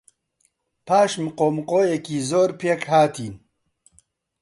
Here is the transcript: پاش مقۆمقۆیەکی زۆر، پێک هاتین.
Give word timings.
پاش 0.87 1.11
مقۆمقۆیەکی 1.23 2.17
زۆر، 2.29 2.49
پێک 2.59 2.81
هاتین. 2.91 3.33